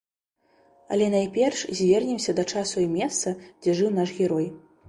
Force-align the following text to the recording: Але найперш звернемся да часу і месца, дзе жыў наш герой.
Але 0.91 1.09
найперш 1.15 1.59
звернемся 1.79 2.37
да 2.39 2.47
часу 2.55 2.75
і 2.87 2.89
месца, 2.97 3.35
дзе 3.61 3.71
жыў 3.83 3.97
наш 4.01 4.09
герой. 4.23 4.53